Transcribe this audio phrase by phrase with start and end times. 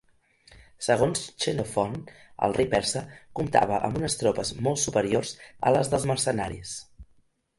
[0.85, 1.97] Segons Xenofont,
[2.47, 3.03] el rei persa
[3.41, 5.35] comptava amb unes tropes molt superiors
[5.71, 6.75] a les dels mercenaris.